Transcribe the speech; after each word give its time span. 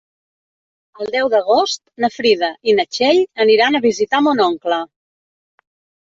El 1.03 1.09
deu 1.15 1.27
d'agost 1.33 1.79
na 2.03 2.07
Frida 2.13 2.49
i 2.73 2.73
na 2.79 2.85
Txell 2.95 3.19
aniran 3.45 3.77
a 3.77 3.83
visitar 3.83 4.23
mon 4.29 4.41
oncle. 4.47 4.79